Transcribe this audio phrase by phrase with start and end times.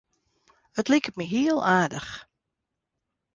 [0.79, 2.13] It liket my hiel aardich.